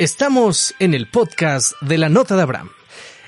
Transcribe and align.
Estamos 0.00 0.74
en 0.78 0.94
el 0.94 1.08
podcast 1.08 1.74
de 1.82 1.98
la 1.98 2.08
nota 2.08 2.34
de 2.34 2.40
Abraham. 2.40 2.70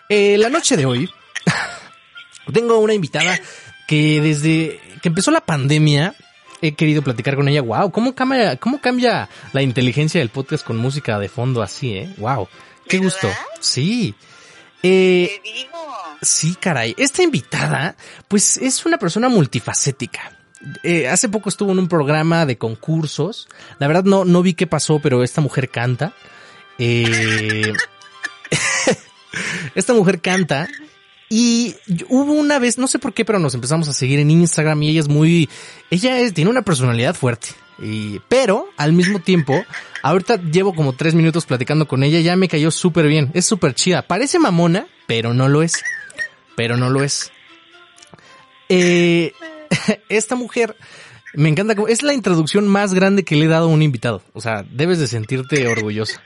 Eh, 0.09 0.39
la 0.39 0.49
noche 0.49 0.75
de 0.75 0.87
hoy 0.87 1.07
tengo 2.55 2.79
una 2.79 2.95
invitada 2.95 3.39
que 3.87 4.23
desde 4.23 4.81
que 5.03 5.09
empezó 5.09 5.31
la 5.33 5.43
pandemia 5.43 6.15
he 6.63 6.73
querido 6.73 7.03
platicar 7.03 7.37
con 7.37 7.47
ella. 7.47 7.61
Wow, 7.61 7.93
¿cómo 7.93 8.15
cambia, 8.15 8.57
cómo 8.57 8.81
cambia 8.81 9.29
la 9.53 9.61
inteligencia 9.61 10.21
del 10.21 10.31
podcast 10.31 10.65
con 10.65 10.79
música 10.79 11.19
de 11.19 11.29
fondo 11.29 11.61
así, 11.63 11.93
eh? 11.93 12.15
Wow, 12.17 12.49
qué 12.89 12.97
gusto. 12.97 13.29
Sí. 13.61 14.15
Eh, 14.83 15.43
Te 15.45 15.51
digo. 15.53 15.79
Sí, 16.23 16.57
caray. 16.59 16.95
Esta 16.97 17.23
invitada, 17.23 17.97
pues 18.29 18.57
es 18.57 18.87
una 18.87 18.97
persona 18.97 19.29
multifacética. 19.29 20.39
Eh, 20.83 21.07
hace 21.07 21.29
poco 21.29 21.51
estuvo 21.51 21.73
en 21.73 21.81
un 21.81 21.89
programa 21.89 22.47
de 22.47 22.57
concursos. 22.57 23.47
La 23.79 23.89
verdad 23.89 24.05
no, 24.05 24.25
no 24.25 24.41
vi 24.41 24.55
qué 24.55 24.67
pasó, 24.67 25.01
pero 25.01 25.23
esta 25.23 25.43
mujer 25.43 25.69
canta. 25.69 26.15
Eh, 26.79 27.73
esta 29.75 29.93
mujer 29.93 30.21
canta. 30.21 30.69
Y 31.29 31.75
hubo 32.09 32.35
una 32.35 32.59
vez, 32.59 32.77
no 32.77 32.87
sé 32.87 32.99
por 32.99 33.15
qué, 33.15 33.25
pero 33.25 33.39
nos 33.39 33.55
empezamos 33.55 33.89
a 33.89 33.95
seguir 33.95 34.19
en 34.19 34.31
Instagram 34.31 34.83
y 34.83 34.91
ella 34.91 35.01
es 35.01 35.09
muy, 35.09 35.49
ella 35.91 36.21
es, 36.21 36.35
tiene 36.35 36.51
una 36.51 36.61
personalidad 36.61 37.15
fuerte. 37.15 37.49
Pero 38.29 38.69
al 38.77 38.93
mismo 38.93 39.19
tiempo, 39.19 39.65
ahorita 40.03 40.37
llevo 40.37 40.75
como 40.75 40.93
tres 40.93 41.15
minutos 41.15 41.47
platicando 41.47 41.89
con 41.89 42.03
ella, 42.05 42.21
ya 42.21 42.37
me 42.37 42.49
cayó 42.49 42.71
súper 42.71 43.07
bien, 43.07 43.31
es 43.35 43.47
súper 43.47 43.75
chida. 43.75 44.03
Parece 44.03 44.39
mamona, 44.39 44.87
pero 45.07 45.35
no 45.35 45.49
lo 45.49 45.63
es. 45.63 45.83
Pero 46.55 46.77
no 46.77 46.91
lo 46.91 47.03
es. 47.03 47.33
Eh, 48.69 49.33
esta 50.09 50.35
mujer 50.35 50.77
me 51.35 51.49
encanta, 51.49 51.75
es 51.89 52.03
la 52.03 52.15
introducción 52.15 52.69
más 52.69 52.95
grande 52.95 53.25
que 53.25 53.37
le 53.37 53.47
he 53.47 53.49
dado 53.49 53.67
a 53.67 53.73
un 53.73 53.83
invitado. 53.83 54.23
O 54.33 54.41
sea, 54.41 54.65
debes 54.71 54.99
de 54.99 55.07
sentirte 55.07 55.67
orgullosa. 55.67 56.23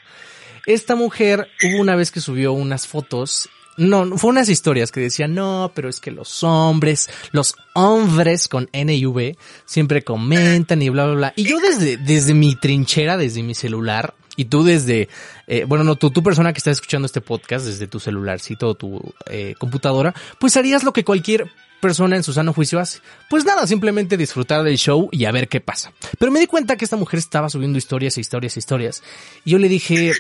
Esta 0.66 0.97
mujer 0.97 1.48
hubo 1.62 1.80
una 1.80 1.95
vez 1.97 2.11
que 2.11 2.20
subió 2.20 2.52
unas 2.52 2.87
fotos, 2.87 3.48
no, 3.77 4.16
fue 4.18 4.30
unas 4.30 4.49
historias 4.49 4.90
que 4.90 5.01
decían, 5.01 5.35
no, 5.35 5.71
pero 5.74 5.88
es 5.88 6.01
que 6.01 6.10
los 6.10 6.43
hombres, 6.43 7.09
los 7.32 7.54
hombres 7.74 8.49
con 8.49 8.68
N 8.73 8.95
y 8.95 9.07
V, 9.07 9.37
siempre 9.65 10.02
comentan 10.02 10.82
y 10.82 10.88
bla, 10.88 11.07
bla, 11.07 11.15
bla. 11.15 11.32
Y 11.37 11.45
yo 11.45 11.60
desde, 11.60 11.96
desde 11.99 12.35
mi 12.35 12.57
trinchera, 12.57 13.16
desde 13.16 13.43
mi 13.43 13.55
celular, 13.55 14.15
y 14.37 14.46
tú 14.46 14.65
desde, 14.65 15.09
eh, 15.46 15.65
bueno, 15.66 15.85
no, 15.85 15.96
tú, 15.96 16.10
tú 16.10 16.23
persona 16.23 16.52
que 16.52 16.59
está 16.59 16.71
escuchando 16.71 17.07
este 17.07 17.21
podcast 17.21 17.66
desde 17.66 17.87
tu 17.87 18.01
celularcito 18.01 18.68
o 18.68 18.74
tu 18.74 19.15
eh, 19.30 19.55
computadora, 19.59 20.15
pues 20.38 20.57
harías 20.57 20.85
lo 20.85 20.93
que 20.93 21.05
cualquier 21.05 21.51
persona 21.80 22.16
en 22.16 22.23
su 22.23 22.33
sano 22.33 22.52
juicio 22.52 22.79
hace. 22.79 23.01
Pues 23.30 23.45
nada, 23.45 23.66
simplemente 23.66 24.16
disfrutar 24.16 24.62
del 24.62 24.77
show 24.77 25.09
y 25.12 25.24
a 25.24 25.33
ver 25.33 25.49
qué 25.49 25.60
pasa. 25.60 25.93
Pero 26.18 26.33
me 26.33 26.40
di 26.40 26.46
cuenta 26.46 26.77
que 26.77 26.85
esta 26.85 26.96
mujer 26.96 27.18
estaba 27.18 27.49
subiendo 27.49 27.79
historias 27.79 28.16
e 28.16 28.21
historias 28.21 28.57
e 28.57 28.59
historias. 28.59 29.02
Y 29.45 29.52
yo 29.52 29.59
le 29.59 29.68
dije, 29.68 30.12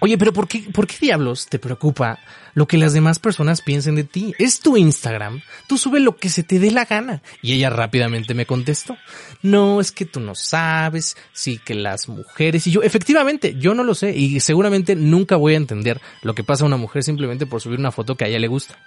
Oye, 0.00 0.16
pero 0.16 0.32
¿por 0.32 0.48
qué, 0.48 0.64
¿por 0.72 0.86
qué 0.86 0.96
diablos 1.00 1.46
te 1.46 1.58
preocupa 1.58 2.18
lo 2.54 2.66
que 2.66 2.78
las 2.78 2.94
demás 2.94 3.18
personas 3.18 3.60
piensen 3.60 3.94
de 3.94 4.04
ti? 4.04 4.34
Es 4.38 4.60
tu 4.60 4.76
Instagram, 4.76 5.42
tú 5.68 5.76
sube 5.76 6.00
lo 6.00 6.16
que 6.16 6.30
se 6.30 6.42
te 6.42 6.58
dé 6.58 6.70
la 6.70 6.86
gana. 6.86 7.22
Y 7.42 7.52
ella 7.52 7.68
rápidamente 7.68 8.32
me 8.32 8.46
contestó, 8.46 8.96
no, 9.42 9.80
es 9.80 9.92
que 9.92 10.06
tú 10.06 10.20
no 10.20 10.34
sabes, 10.34 11.16
sí 11.32 11.60
que 11.62 11.74
las 11.74 12.08
mujeres 12.08 12.66
y 12.66 12.70
yo, 12.70 12.82
efectivamente, 12.82 13.56
yo 13.58 13.74
no 13.74 13.84
lo 13.84 13.94
sé 13.94 14.16
y 14.16 14.40
seguramente 14.40 14.96
nunca 14.96 15.36
voy 15.36 15.54
a 15.54 15.58
entender 15.58 16.00
lo 16.22 16.34
que 16.34 16.44
pasa 16.44 16.64
a 16.64 16.66
una 16.66 16.78
mujer 16.78 17.02
simplemente 17.02 17.46
por 17.46 17.60
subir 17.60 17.78
una 17.78 17.92
foto 17.92 18.16
que 18.16 18.24
a 18.24 18.28
ella 18.28 18.38
le 18.38 18.48
gusta. 18.48 18.78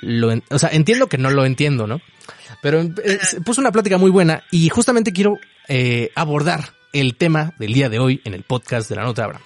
Lo, 0.00 0.32
o 0.50 0.58
sea, 0.58 0.70
entiendo 0.70 1.08
que 1.08 1.18
no 1.18 1.30
lo 1.30 1.44
entiendo, 1.44 1.86
¿no? 1.86 2.00
Pero 2.62 2.80
eh, 2.80 3.18
puso 3.44 3.60
una 3.60 3.72
plática 3.72 3.98
muy 3.98 4.10
buena 4.10 4.42
y 4.50 4.68
justamente 4.68 5.12
quiero 5.12 5.38
eh, 5.68 6.10
abordar 6.14 6.72
el 6.92 7.16
tema 7.16 7.54
del 7.58 7.72
día 7.72 7.88
de 7.88 7.98
hoy 7.98 8.20
en 8.24 8.34
el 8.34 8.42
podcast 8.42 8.88
de 8.88 8.96
la 8.96 9.02
nota 9.02 9.22
de 9.22 9.26
Abraham. 9.26 9.44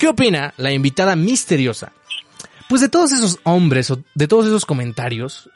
¿Qué 0.00 0.08
opina 0.08 0.54
la 0.56 0.72
invitada 0.72 1.14
misteriosa? 1.14 1.92
Pues 2.70 2.80
de 2.80 2.88
todos 2.88 3.12
esos 3.12 3.38
hombres 3.42 3.90
o 3.90 4.02
de 4.14 4.26
todos 4.26 4.46
esos 4.46 4.64
comentarios 4.64 5.50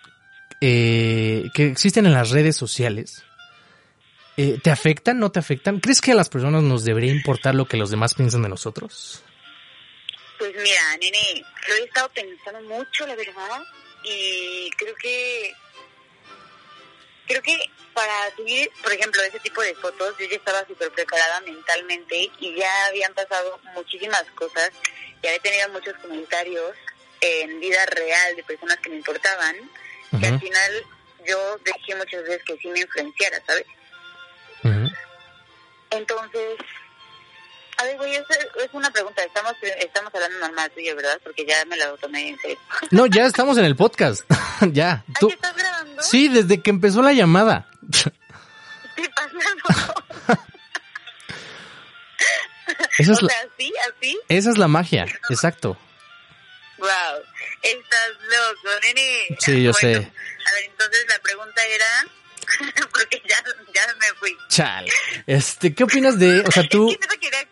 eh, 0.61 1.49
que 1.55 1.69
existen 1.69 2.05
en 2.05 2.13
las 2.13 2.29
redes 2.29 2.55
sociales, 2.55 3.25
eh, 4.37 4.59
¿te 4.63 4.71
afectan? 4.71 5.19
¿No 5.19 5.33
te 5.33 5.39
afectan? 5.39 5.81
¿Crees 5.81 6.03
que 6.03 6.13
a 6.13 6.15
las 6.15 6.29
personas 6.29 6.63
nos 6.63 6.85
debería 6.85 7.11
importar 7.11 7.55
lo 7.55 7.65
que 7.65 7.79
los 7.79 7.91
demás 7.91 8.13
piensan 8.13 8.43
de 8.43 8.51
nosotros? 8.51 9.23
Pues 10.39 10.53
mira, 10.57 10.97
nene, 11.01 11.43
lo 11.67 11.75
he 11.77 11.85
estado 11.87 12.11
pensando 12.11 12.61
mucho, 12.69 13.07
la 13.07 13.15
verdad, 13.15 13.63
y 14.05 14.69
creo 14.77 14.95
que 14.97 15.55
creo 17.27 17.43
que 17.43 17.57
para 17.93 18.35
subir, 18.37 18.71
por 18.83 18.93
ejemplo, 18.93 19.23
ese 19.23 19.39
tipo 19.41 19.63
de 19.63 19.75
fotos, 19.75 20.15
yo 20.19 20.27
ya 20.27 20.37
estaba 20.37 20.67
súper 20.67 20.91
preparada 20.91 21.41
mentalmente 21.43 22.31
y 22.41 22.55
ya 22.55 22.87
habían 22.87 23.15
pasado 23.15 23.61
muchísimas 23.75 24.25
cosas, 24.35 24.71
ya 25.23 25.31
había 25.31 25.43
tenido 25.43 25.69
muchos 25.71 25.95
comentarios 25.99 26.77
en 27.21 27.61
vida 27.61 27.87
real 27.87 28.37
de 28.37 28.43
personas 28.45 28.79
que 28.79 28.91
me 28.91 28.97
importaban, 28.97 29.57
que 30.21 30.27
al 30.27 30.41
final 30.41 30.85
yo 31.27 31.59
dejé 31.59 31.95
muchas 31.97 32.23
veces 32.23 32.43
que 32.45 32.57
sí 32.59 32.69
me 32.69 32.81
influenciara, 32.81 33.43
¿sabes? 33.47 33.67
Entonces, 35.91 36.59
a 37.77 37.85
ver, 37.85 37.97
güey, 37.97 38.15
es, 38.15 38.25
es 38.31 38.69
una 38.73 38.91
pregunta. 38.91 39.23
Estamos 39.23 39.55
estamos 39.79 40.15
hablando 40.15 40.39
normal 40.41 40.71
tuyo, 40.73 40.95
¿verdad? 40.97 41.21
Porque 41.23 41.45
ya 41.47 41.65
me 41.67 41.77
lo 41.77 41.97
tomé 41.99 42.29
en 42.31 42.39
serio. 42.39 42.59
No, 42.91 43.07
ya 43.07 43.27
estamos 43.27 43.59
en 43.59 43.65
el 43.65 43.77
podcast. 43.77 44.23
ya. 44.73 45.05
¿Ah, 45.09 45.13
Tú, 45.21 45.29
¿ya 45.29 45.35
estás 45.35 45.57
grabando? 45.57 46.03
sí, 46.03 46.29
desde 46.29 46.63
que 46.63 46.71
empezó 46.71 47.03
la 47.03 47.13
llamada. 47.13 47.69
¿Qué 48.97 49.09
pasa? 49.11 49.95
Esa 52.99 53.13
es 53.13 53.19
o 53.23 53.27
la, 53.27 53.33
sea, 53.33 53.41
así, 53.55 53.73
así. 53.89 54.21
esa 54.29 54.51
es 54.51 54.59
la 54.59 54.69
magia. 54.69 55.07
Exacto. 55.31 55.77
Wow, 56.79 56.89
estás 57.63 58.11
loco, 58.23 58.81
nene. 58.83 59.37
Sí, 59.39 59.63
yo 59.63 59.73
sé. 59.73 59.95
A 59.95 60.53
ver, 60.53 60.65
entonces 60.65 61.07
la 61.09 61.19
pregunta 61.21 61.63
era, 61.65 62.07
porque 62.93 63.23
ya, 63.27 63.37
ya 63.75 63.87
me 63.95 64.07
fui. 64.19 64.37
Chale. 64.49 64.91
Este, 65.27 65.75
¿qué 65.75 65.85
opinas 65.85 66.19
de, 66.19 66.41
o 66.41 66.51
sea, 66.51 66.63
tú, 66.69 66.91
Es 66.91 66.99
que 66.99 67.07
no 67.07 67.21
quería 67.21 67.44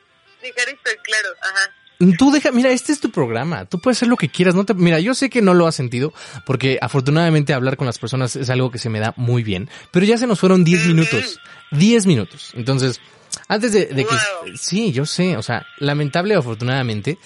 esto 0.48 0.90
claro, 1.02 1.28
ajá. 1.42 1.70
Tú 2.18 2.32
deja, 2.32 2.50
mira, 2.50 2.70
este 2.70 2.90
es 2.92 2.98
tu 3.00 3.10
programa. 3.12 3.64
Tú 3.66 3.78
puedes 3.80 3.98
hacer 3.98 4.08
lo 4.08 4.16
que 4.16 4.28
quieras. 4.28 4.56
No 4.56 4.64
te, 4.64 4.74
mira, 4.74 4.98
yo 4.98 5.14
sé 5.14 5.30
que 5.30 5.40
no 5.40 5.54
lo 5.54 5.68
has 5.68 5.76
sentido 5.76 6.12
porque 6.44 6.78
afortunadamente 6.82 7.54
hablar 7.54 7.76
con 7.76 7.86
las 7.86 7.98
personas 8.00 8.34
es 8.34 8.50
algo 8.50 8.72
que 8.72 8.78
se 8.78 8.88
me 8.88 8.98
da 8.98 9.14
muy 9.16 9.44
bien. 9.44 9.70
Pero 9.92 10.04
ya 10.04 10.18
se 10.18 10.26
nos 10.26 10.40
fueron 10.40 10.64
10 10.64 10.86
minutos. 10.88 11.38
10 11.70 12.06
minutos. 12.06 12.50
Entonces, 12.54 13.00
antes 13.46 13.72
de, 13.72 13.86
de 13.86 14.04
que, 14.04 14.10
Wow. 14.14 14.56
sí, 14.56 14.90
yo 14.90 15.06
sé. 15.06 15.36
O 15.36 15.42
sea, 15.42 15.64
lamentable 15.78 16.34
o 16.36 16.40
afortunadamente, 16.40 17.18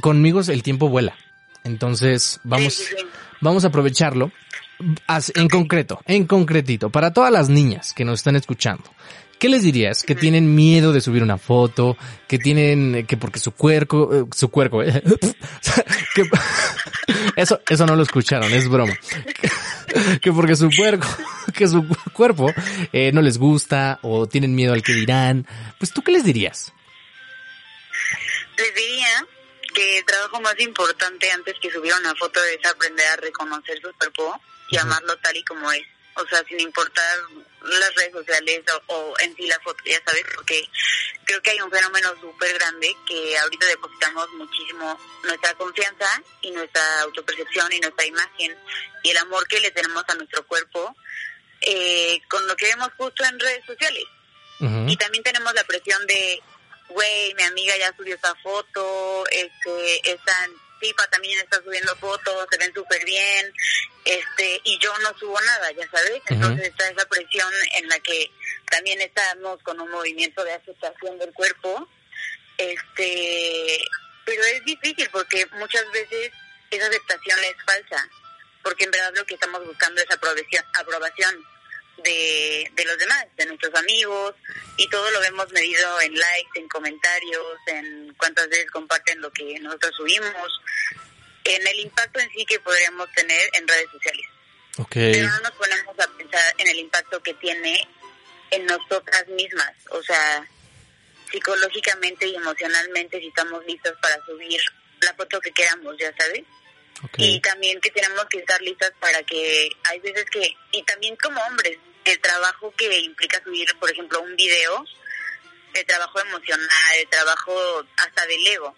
conmigo 0.00 0.40
el 0.40 0.62
tiempo 0.62 0.88
vuela. 0.88 1.14
Entonces, 1.64 2.40
vamos, 2.42 2.72
Sí, 2.72 2.84
sí, 2.88 2.94
sí. 3.00 3.04
vamos 3.42 3.64
a 3.64 3.68
aprovecharlo. 3.68 4.32
En 5.34 5.48
concreto, 5.48 6.00
en 6.06 6.26
concretito, 6.26 6.90
para 6.90 7.12
todas 7.12 7.30
las 7.30 7.48
niñas 7.48 7.92
que 7.92 8.04
nos 8.04 8.20
están 8.20 8.34
escuchando, 8.34 8.84
¿qué 9.42 9.48
les 9.48 9.64
dirías? 9.64 10.04
Que 10.04 10.14
tienen 10.14 10.54
miedo 10.54 10.92
de 10.92 11.00
subir 11.00 11.20
una 11.20 11.36
foto, 11.36 11.96
que 12.28 12.38
tienen, 12.38 13.04
que 13.08 13.16
porque 13.16 13.40
su 13.40 13.50
cuerpo, 13.50 14.14
eh, 14.14 14.24
su 14.36 14.50
cuerpo, 14.52 14.84
eh, 14.84 15.02
que- 16.14 16.30
eso, 17.34 17.60
eso 17.68 17.84
no 17.84 17.96
lo 17.96 18.04
escucharon, 18.04 18.52
es 18.52 18.68
broma. 18.68 18.94
Que 20.22 20.32
porque 20.32 20.56
su 20.56 20.70
cuerpo, 20.74 21.06
que 21.54 21.66
su 21.68 21.84
cuerpo 22.14 22.54
eh, 22.94 23.10
no 23.12 23.20
les 23.20 23.36
gusta 23.36 23.98
o 24.02 24.26
tienen 24.26 24.54
miedo 24.54 24.72
al 24.72 24.82
que 24.82 24.94
dirán, 24.94 25.46
pues 25.78 25.92
tú 25.92 26.02
qué 26.02 26.12
les 26.12 26.24
dirías? 26.24 26.72
Les 28.56 28.74
diría 28.74 29.26
que 29.74 29.98
el 29.98 30.04
trabajo 30.06 30.40
más 30.40 30.58
importante 30.60 31.30
antes 31.32 31.56
que 31.60 31.70
subir 31.70 31.92
una 32.00 32.14
foto 32.14 32.40
es 32.44 32.64
aprender 32.70 33.06
a 33.08 33.16
reconocer 33.16 33.80
su 33.82 33.92
cuerpo 33.98 34.40
y 34.70 34.78
amarlo 34.78 35.14
tal 35.16 35.36
y 35.36 35.44
como 35.44 35.70
es. 35.72 35.82
O 36.14 36.26
sea, 36.26 36.42
sin 36.48 36.60
importar 36.60 37.18
las 37.64 37.94
redes 37.94 38.12
sociales 38.12 38.62
o, 38.88 38.94
o 38.94 39.14
en 39.20 39.34
sí 39.36 39.46
la 39.46 39.58
foto, 39.60 39.82
ya 39.84 40.00
sabes, 40.04 40.24
porque 40.34 40.68
creo 41.24 41.40
que 41.42 41.50
hay 41.50 41.60
un 41.60 41.70
fenómeno 41.70 42.14
súper 42.20 42.54
grande 42.54 42.94
que 43.06 43.38
ahorita 43.38 43.66
depositamos 43.66 44.28
muchísimo 44.32 44.98
nuestra 45.24 45.54
confianza 45.54 46.22
y 46.42 46.50
nuestra 46.50 47.02
autopercepción 47.02 47.72
y 47.72 47.80
nuestra 47.80 48.06
imagen 48.06 48.56
y 49.02 49.10
el 49.10 49.16
amor 49.18 49.46
que 49.46 49.60
le 49.60 49.70
tenemos 49.70 50.04
a 50.08 50.14
nuestro 50.14 50.46
cuerpo 50.46 50.94
eh, 51.60 52.20
con 52.28 52.46
lo 52.46 52.56
que 52.56 52.66
vemos 52.66 52.90
justo 52.96 53.24
en 53.24 53.38
redes 53.38 53.64
sociales. 53.66 54.04
Y 54.86 54.96
también 54.96 55.24
tenemos 55.24 55.52
la 55.54 55.64
presión 55.64 56.06
de, 56.06 56.40
güey, 56.90 57.34
mi 57.34 57.42
amiga 57.42 57.76
ya 57.78 57.92
subió 57.96 58.14
esa 58.14 58.32
foto, 58.36 59.24
este, 59.26 60.12
esta 60.12 60.48
tipa 60.82 61.06
también 61.06 61.38
está 61.38 61.62
subiendo 61.62 61.96
fotos, 61.96 62.46
se 62.50 62.58
ven 62.58 62.74
súper 62.74 63.02
bien, 63.04 63.52
este, 64.04 64.60
y 64.64 64.78
yo 64.78 64.92
no 64.98 65.16
subo 65.18 65.40
nada, 65.40 65.70
ya 65.72 65.88
sabes. 65.90 66.20
Entonces 66.26 66.68
está 66.68 66.88
esa 66.88 67.08
presión 67.08 67.50
en 67.76 67.88
la 67.88 67.98
que 68.00 68.30
también 68.70 69.00
estamos 69.00 69.62
con 69.62 69.80
un 69.80 69.90
movimiento 69.90 70.44
de 70.44 70.52
aceptación 70.52 71.18
del 71.18 71.32
cuerpo, 71.32 71.88
este, 72.58 73.78
pero 74.26 74.44
es 74.44 74.64
difícil 74.64 75.08
porque 75.10 75.46
muchas 75.52 75.90
veces 75.92 76.32
esa 76.70 76.86
aceptación 76.86 77.38
es 77.44 77.54
falsa, 77.64 78.08
porque 78.62 78.84
en 78.84 78.90
verdad 78.90 79.12
lo 79.14 79.24
que 79.24 79.34
estamos 79.34 79.64
buscando 79.64 80.02
es 80.02 80.10
aprobación, 80.10 80.64
aprobación 80.74 81.51
de, 82.02 82.70
de 82.74 82.84
los 82.84 82.98
demás, 82.98 83.26
de 83.36 83.46
nuestros 83.46 83.74
amigos, 83.74 84.34
y 84.76 84.88
todo 84.88 85.10
lo 85.10 85.20
vemos 85.20 85.50
medido 85.52 86.00
en 86.00 86.14
likes, 86.14 86.60
en 86.60 86.68
comentarios, 86.68 87.56
en 87.66 88.14
cuántas 88.14 88.48
veces 88.48 88.70
comparten 88.70 89.20
lo 89.20 89.30
que 89.32 89.58
nosotros 89.60 89.92
subimos, 89.96 90.60
en 91.44 91.66
el 91.66 91.80
impacto 91.80 92.20
en 92.20 92.30
sí 92.30 92.44
que 92.44 92.60
podríamos 92.60 93.10
tener 93.12 93.50
en 93.54 93.66
redes 93.66 93.90
sociales. 93.90 94.26
Pero 94.90 95.28
no 95.28 95.40
nos 95.40 95.52
ponemos 95.52 95.98
a 95.98 96.08
pensar 96.16 96.54
en 96.58 96.68
el 96.68 96.78
impacto 96.78 97.22
que 97.22 97.34
tiene 97.34 97.86
en 98.50 98.66
nosotras 98.66 99.26
mismas, 99.28 99.72
o 99.90 100.02
sea, 100.02 100.46
psicológicamente 101.30 102.26
y 102.26 102.36
emocionalmente 102.36 103.18
si 103.18 103.28
estamos 103.28 103.64
listos 103.66 103.94
para 104.00 104.22
subir 104.26 104.60
la 105.00 105.14
foto 105.14 105.40
que 105.40 105.50
queramos, 105.52 105.96
ya 105.98 106.14
sabes. 106.16 106.44
Y 107.16 107.40
también 107.40 107.80
que 107.80 107.90
tenemos 107.90 108.24
que 108.26 108.38
estar 108.38 108.60
listas 108.62 108.92
para 109.00 109.22
que 109.24 109.68
hay 109.84 109.98
veces 110.00 110.24
que, 110.30 110.54
y 110.70 110.82
también 110.84 111.16
como 111.16 111.40
hombres, 111.42 111.78
el 112.04 112.20
trabajo 112.20 112.72
que 112.76 112.98
implica 113.00 113.42
subir, 113.42 113.68
por 113.78 113.90
ejemplo, 113.90 114.20
un 114.20 114.34
video, 114.36 114.84
el 115.74 115.86
trabajo 115.86 116.20
emocional, 116.20 116.96
el 116.96 117.08
trabajo 117.08 117.86
hasta 117.96 118.26
del 118.26 118.46
ego, 118.46 118.76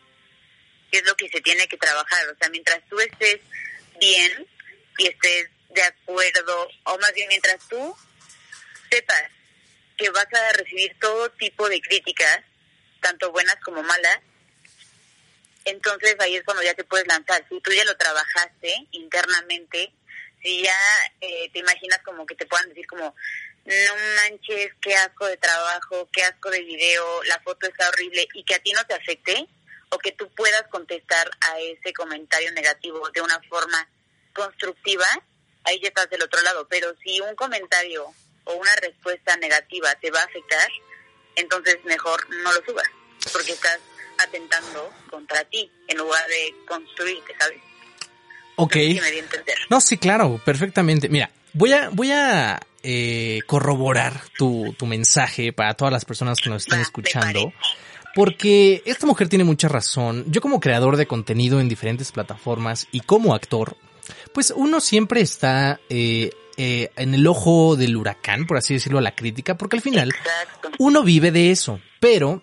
que 0.91 0.99
es 0.99 1.05
lo 1.05 1.17
que 1.17 1.29
se 1.29 1.41
tiene 1.41 1.67
que 1.69 1.77
trabajar. 1.77 2.29
O 2.29 2.37
sea, 2.37 2.49
mientras 2.51 2.81
tú 2.89 2.99
estés 3.01 3.41
bien 4.01 4.47
y 4.99 5.09
estés 5.09 5.49
de 5.71 5.83
acuerdo, 5.83 6.69
o 6.85 6.99
más 6.99 7.13
bien 7.15 7.29
mientras 7.29 7.67
tú 7.69 7.97
sepas 8.91 9.25
que 9.97 10.11
vas 10.11 10.27
a 10.33 10.53
recibir 10.53 10.97
todo 11.01 11.31
tipo 11.31 11.69
de 11.69 11.81
críticas, 11.81 12.41
tanto 13.01 13.33
buenas 13.33 13.57
como 13.65 13.83
malas, 13.83 14.21
entonces 15.65 16.17
ahí 16.21 16.37
es 16.37 16.45
cuando 16.45 16.63
ya 16.63 16.75
te 16.75 16.85
puedes 16.85 17.07
lanzar. 17.07 17.45
Si 17.49 17.61
tú 17.61 17.73
ya 17.73 17.85
lo 17.85 17.97
trabajaste 17.97 18.87
internamente, 18.93 19.93
si 20.45 20.63
ya 20.63 20.79
eh, 21.23 21.51
te 21.53 21.61
imaginas 21.61 22.01
como 22.05 22.27
que 22.27 22.35
te 22.35 22.45
puedan 22.45 22.69
decir 22.69 22.87
como, 22.87 23.17
no 23.65 23.95
manches, 24.17 24.73
qué 24.83 24.95
asco 24.95 25.27
de 25.27 25.39
trabajo, 25.39 26.09
qué 26.13 26.23
asco 26.23 26.51
de 26.51 26.63
video, 26.63 27.23
la 27.25 27.41
foto 27.41 27.67
está 27.67 27.89
horrible 27.89 28.29
y 28.35 28.45
que 28.45 28.55
a 28.55 28.59
ti 28.59 28.73
no 28.73 28.85
te 28.85 28.93
afecte, 28.93 29.49
o 29.89 29.99
que 29.99 30.13
tú 30.13 30.29
puedas 30.35 30.65
contestar 30.69 31.31
a 31.41 31.59
ese 31.61 31.93
comentario 31.93 32.53
negativo 32.53 33.09
de 33.11 33.23
una 33.23 33.41
forma 33.49 33.89
constructiva, 34.35 35.07
ahí 35.65 35.81
ya 35.81 35.89
estás 35.89 36.11
del 36.11 36.23
otro 36.23 36.43
lado. 36.43 36.67
Pero 36.69 36.95
si 37.03 37.21
un 37.21 37.35
comentario 37.37 38.13
o 38.45 38.55
una 38.55 38.75
respuesta 38.77 39.37
negativa 39.37 39.95
te 39.97 40.11
va 40.11 40.21
a 40.21 40.25
afectar, 40.25 40.69
entonces 41.37 41.79
mejor 41.85 42.29
no 42.29 42.53
lo 42.53 42.65
subas, 42.65 42.89
porque 43.33 43.53
estás 43.53 43.79
atentando 44.19 44.93
contra 45.09 45.45
ti 45.45 45.71
en 45.89 45.99
lugar 45.99 46.27
de 46.29 46.55
construirte, 46.67 47.35
¿sabes? 47.39 47.61
Ok. 48.57 48.77
No, 49.71 49.81
sí, 49.81 49.99
claro, 49.99 50.41
perfectamente. 50.45 51.09
Mira, 51.09 51.31
voy 51.53 51.73
a, 51.73 51.89
voy 51.91 52.13
a 52.13 52.61
eh, 52.83 53.41
corroborar 53.47 54.21
tu, 54.37 54.75
tu 54.79 54.87
mensaje 54.87 55.53
para 55.53 55.75
todas 55.75 55.93
las 55.93 56.05
personas 56.05 56.39
que 56.41 56.51
nos 56.51 56.65
están 56.65 56.81
escuchando. 56.81 57.53
Porque 58.15 58.83
esta 58.85 59.07
mujer 59.07 59.29
tiene 59.29 59.45
mucha 59.45 59.69
razón. 59.69 60.25
Yo 60.29 60.41
como 60.41 60.61
creador 60.61 60.97
de 60.97 61.07
contenido 61.07 61.61
en 61.61 61.69
diferentes 61.69 62.13
plataformas 62.13 62.87
y 62.93 63.01
como 63.01 63.35
actor, 63.35 63.77
pues 64.33 64.53
uno 64.55 64.81
siempre 64.81 65.21
está 65.21 65.81
eh, 65.89 66.31
eh, 66.57 66.91
en 66.95 67.15
el 67.15 67.27
ojo 67.27 67.75
del 67.75 67.97
huracán, 67.97 68.47
por 68.47 68.59
así 68.59 68.75
decirlo, 68.75 68.99
a 68.99 69.03
la 69.03 69.17
crítica, 69.17 69.57
porque 69.57 69.77
al 69.77 69.83
final 69.83 70.13
uno 70.79 71.03
vive 71.03 71.33
de 71.33 71.51
eso. 71.51 71.81
Pero 71.99 72.43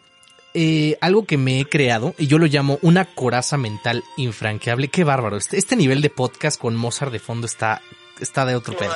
eh, 0.53 0.97
algo 1.01 1.25
que 1.25 1.37
me 1.37 1.59
he 1.59 1.65
creado 1.65 2.13
y 2.17 2.27
yo 2.27 2.37
lo 2.37 2.45
llamo 2.45 2.79
una 2.81 3.05
coraza 3.05 3.57
mental 3.57 4.03
infranqueable. 4.17 4.89
Qué 4.89 5.03
bárbaro. 5.03 5.37
Este, 5.37 5.57
este 5.57 5.75
nivel 5.75 6.01
de 6.01 6.09
podcast 6.09 6.59
con 6.59 6.75
Mozart 6.75 7.11
de 7.11 7.19
fondo 7.19 7.45
está, 7.47 7.81
está 8.19 8.45
de 8.45 8.55
otro 8.55 8.75
pedo. 8.75 8.93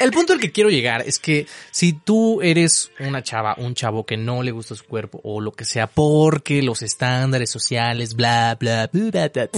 El 0.00 0.10
punto 0.10 0.32
al 0.32 0.40
que 0.40 0.52
quiero 0.52 0.70
llegar 0.70 1.02
es 1.06 1.18
que 1.18 1.46
si 1.70 1.92
tú 1.92 2.40
eres 2.42 2.90
una 3.00 3.22
chava, 3.22 3.54
un 3.58 3.74
chavo 3.74 4.04
que 4.04 4.16
no 4.16 4.42
le 4.42 4.50
gusta 4.50 4.74
su 4.74 4.84
cuerpo 4.84 5.20
o 5.24 5.40
lo 5.40 5.52
que 5.52 5.64
sea 5.64 5.86
porque 5.86 6.62
los 6.62 6.82
estándares 6.82 7.50
sociales, 7.50 8.14
bla, 8.14 8.56
bla, 8.58 8.88
bla, 8.92 9.28
bla, 9.28 9.48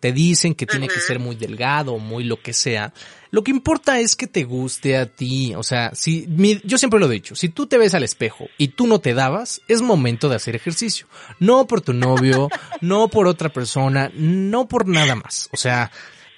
te 0.00 0.12
dicen 0.12 0.54
que 0.54 0.66
tiene 0.66 0.88
que 0.88 1.00
ser 1.00 1.18
muy 1.18 1.36
delgado 1.36 1.94
o 1.94 1.98
muy 1.98 2.24
lo 2.24 2.40
que 2.40 2.52
sea, 2.52 2.92
lo 3.30 3.44
que 3.44 3.50
importa 3.50 4.00
es 4.00 4.16
que 4.16 4.26
te 4.26 4.44
guste 4.44 4.96
a 4.96 5.06
ti. 5.06 5.54
O 5.54 5.62
sea, 5.62 5.90
si 5.94 6.26
yo 6.64 6.78
siempre 6.78 7.00
lo 7.00 7.06
he 7.06 7.14
dicho, 7.14 7.34
si 7.34 7.48
tú 7.48 7.66
te 7.66 7.78
ves 7.78 7.94
al 7.94 8.02
espejo 8.02 8.46
y 8.56 8.68
tú 8.68 8.86
no 8.86 8.98
te 9.00 9.14
dabas, 9.14 9.60
es 9.68 9.82
momento 9.82 10.28
de 10.28 10.36
hacer 10.36 10.56
ejercicio. 10.56 11.06
No 11.38 11.66
por 11.66 11.80
tu 11.80 11.92
novio, 11.92 12.48
no 12.80 13.08
por 13.08 13.26
otra 13.26 13.50
persona, 13.50 14.10
no 14.14 14.68
por 14.68 14.88
nada 14.88 15.16
más. 15.16 15.48
O 15.52 15.56
sea, 15.56 15.90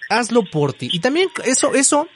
hazlo 0.09 0.43
por 0.51 0.73
ti. 0.73 0.89
Y 0.93 1.01
también 1.01 1.29
eso, 1.45 1.75
eso 1.75 2.09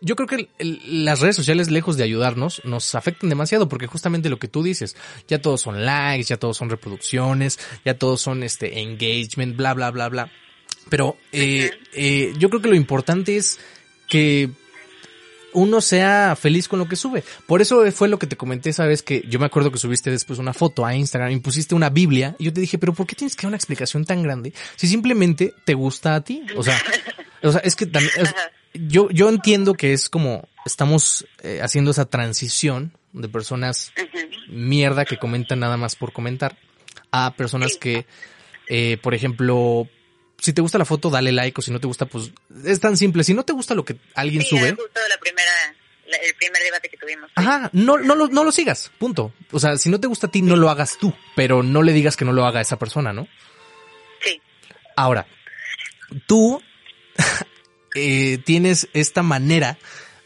yo 0.00 0.16
creo 0.16 0.28
que 0.28 0.48
las 0.58 1.20
redes 1.20 1.36
sociales, 1.36 1.70
lejos 1.70 1.96
de 1.96 2.04
ayudarnos, 2.04 2.60
nos 2.64 2.94
afectan 2.94 3.30
demasiado 3.30 3.68
porque 3.68 3.86
justamente 3.86 4.28
lo 4.28 4.38
que 4.38 4.48
tú 4.48 4.62
dices, 4.62 4.96
ya 5.28 5.40
todos 5.40 5.62
son 5.62 5.84
likes, 5.84 6.24
ya 6.24 6.36
todos 6.36 6.56
son 6.56 6.70
reproducciones, 6.70 7.58
ya 7.84 7.98
todos 7.98 8.20
son 8.20 8.42
este 8.42 8.80
engagement, 8.80 9.56
bla, 9.56 9.74
bla, 9.74 9.90
bla, 9.90 10.08
bla. 10.08 10.30
Pero 10.88 11.16
eh, 11.32 11.70
eh, 11.94 12.34
yo 12.38 12.48
creo 12.48 12.62
que 12.62 12.68
lo 12.68 12.76
importante 12.76 13.36
es 13.36 13.58
que 14.08 14.50
uno 15.56 15.80
sea 15.80 16.36
feliz 16.36 16.68
con 16.68 16.78
lo 16.78 16.86
que 16.86 16.96
sube. 16.96 17.24
Por 17.46 17.62
eso 17.62 17.90
fue 17.90 18.08
lo 18.08 18.18
que 18.18 18.26
te 18.26 18.36
comenté 18.36 18.70
esa 18.70 18.84
vez 18.84 19.02
que 19.02 19.24
yo 19.26 19.38
me 19.38 19.46
acuerdo 19.46 19.72
que 19.72 19.78
subiste 19.78 20.10
después 20.10 20.38
una 20.38 20.52
foto 20.52 20.84
a 20.84 20.94
Instagram 20.94 21.32
y 21.32 21.40
pusiste 21.40 21.74
una 21.74 21.88
Biblia 21.88 22.36
y 22.38 22.44
yo 22.44 22.52
te 22.52 22.60
dije, 22.60 22.76
pero 22.76 22.92
¿por 22.92 23.06
qué 23.06 23.16
tienes 23.16 23.34
que 23.34 23.42
dar 23.42 23.48
una 23.48 23.56
explicación 23.56 24.04
tan 24.04 24.22
grande 24.22 24.52
si 24.76 24.86
simplemente 24.86 25.54
te 25.64 25.72
gusta 25.72 26.14
a 26.14 26.20
ti? 26.20 26.42
O 26.56 26.62
sea, 26.62 26.78
o 27.42 27.50
sea, 27.50 27.62
es 27.62 27.74
que 27.74 27.86
también, 27.86 28.12
yo, 28.86 29.10
yo 29.10 29.28
entiendo 29.28 29.74
que 29.74 29.92
es 29.92 30.08
como 30.08 30.48
estamos 30.64 31.26
eh, 31.42 31.60
haciendo 31.62 31.90
esa 31.90 32.06
transición 32.06 32.92
de 33.12 33.28
personas 33.28 33.92
mierda 34.48 35.04
que 35.04 35.18
comentan 35.18 35.60
nada 35.60 35.76
más 35.76 35.96
por 35.96 36.12
comentar 36.12 36.58
a 37.10 37.34
personas 37.34 37.76
que, 37.76 38.06
eh, 38.68 38.98
por 39.02 39.14
ejemplo, 39.14 39.88
si 40.38 40.52
te 40.52 40.60
gusta 40.60 40.78
la 40.78 40.84
foto, 40.84 41.08
dale 41.08 41.32
like 41.32 41.58
o 41.58 41.62
si 41.62 41.70
no 41.70 41.80
te 41.80 41.86
gusta, 41.86 42.06
pues 42.06 42.30
es 42.64 42.80
tan 42.80 42.96
simple. 42.96 43.24
Si 43.24 43.32
no 43.32 43.44
te 43.44 43.52
gusta 43.52 43.74
lo 43.74 43.84
que 43.84 43.96
alguien 44.14 44.42
sube. 44.42 44.70
Justo 44.74 45.00
la 45.08 45.18
primera, 45.18 45.50
el 46.06 46.34
primer 46.34 46.62
debate 46.62 46.88
que 46.88 46.96
tuvimos. 46.96 47.30
Ajá, 47.34 47.70
no, 47.72 47.98
no, 47.98 48.14
lo, 48.14 48.28
no 48.28 48.44
lo 48.44 48.52
sigas, 48.52 48.90
punto. 48.98 49.32
O 49.52 49.58
sea, 49.58 49.78
si 49.78 49.88
no 49.88 50.00
te 50.00 50.08
gusta 50.08 50.26
a 50.26 50.30
ti, 50.30 50.42
no 50.42 50.56
lo 50.56 50.68
hagas 50.68 50.98
tú, 50.98 51.14
pero 51.34 51.62
no 51.62 51.82
le 51.82 51.92
digas 51.92 52.16
que 52.16 52.24
no 52.24 52.32
lo 52.32 52.44
haga 52.44 52.60
esa 52.60 52.78
persona, 52.78 53.12
¿no? 53.12 53.28
Sí. 54.22 54.40
Ahora, 54.96 55.26
tú 56.26 56.60
eh, 57.96 58.38
tienes 58.38 58.88
esta 58.92 59.22
manera 59.22 59.78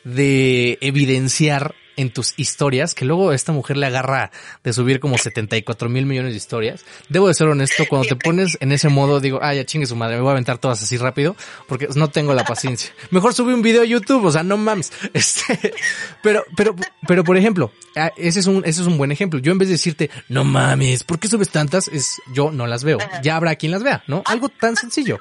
de 0.04 0.78
evidenciar 0.80 1.74
en 2.00 2.10
tus 2.10 2.32
historias, 2.38 2.94
que 2.94 3.04
luego 3.04 3.32
esta 3.32 3.52
mujer 3.52 3.76
le 3.76 3.86
agarra 3.86 4.30
de 4.64 4.72
subir 4.72 5.00
como 5.00 5.18
74 5.18 5.88
mil 5.90 6.06
millones 6.06 6.32
de 6.32 6.38
historias. 6.38 6.84
Debo 7.10 7.28
de 7.28 7.34
ser 7.34 7.48
honesto, 7.48 7.84
cuando 7.88 8.08
te 8.08 8.16
pones 8.16 8.56
en 8.60 8.72
ese 8.72 8.88
modo, 8.88 9.20
digo, 9.20 9.38
ah, 9.42 9.52
ya 9.54 9.66
chingue 9.66 9.86
su 9.86 9.96
madre, 9.96 10.16
me 10.16 10.22
voy 10.22 10.30
a 10.30 10.32
aventar 10.32 10.56
todas 10.56 10.82
así 10.82 10.96
rápido, 10.96 11.36
porque 11.68 11.88
no 11.94 12.08
tengo 12.08 12.32
la 12.32 12.44
paciencia. 12.44 12.90
Mejor 13.10 13.34
subí 13.34 13.52
un 13.52 13.60
video 13.60 13.82
a 13.82 13.84
YouTube, 13.84 14.24
o 14.24 14.30
sea, 14.30 14.42
no 14.42 14.56
mames. 14.56 14.92
Este, 15.20 15.74
pero, 16.22 16.44
pero, 16.56 16.74
pero 17.06 17.24
por 17.24 17.36
ejemplo, 17.36 17.72
ah, 17.96 18.10
ese 18.16 18.40
es 18.40 18.46
un, 18.46 18.62
ese 18.64 18.80
es 18.80 18.86
un 18.86 18.96
buen 18.96 19.12
ejemplo. 19.12 19.38
Yo 19.38 19.52
en 19.52 19.58
vez 19.58 19.68
de 19.68 19.74
decirte, 19.74 20.10
no 20.28 20.44
mames, 20.44 21.04
¿por 21.04 21.18
qué 21.18 21.28
subes 21.28 21.50
tantas? 21.50 21.88
Es, 21.88 22.22
yo 22.32 22.50
no 22.50 22.66
las 22.66 22.84
veo. 22.84 22.98
Ya 23.22 23.36
habrá 23.36 23.56
quien 23.56 23.72
las 23.72 23.82
vea, 23.82 24.02
¿no? 24.06 24.22
Algo 24.24 24.48
tan 24.48 24.76
sencillo. 24.76 25.18